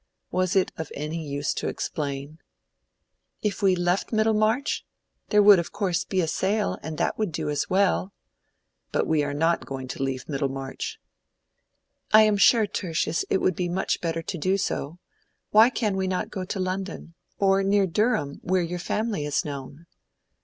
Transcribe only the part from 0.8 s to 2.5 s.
any use to explain?